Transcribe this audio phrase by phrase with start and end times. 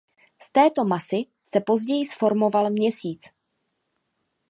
[0.41, 3.25] Z této masy se později zformoval Měsíc.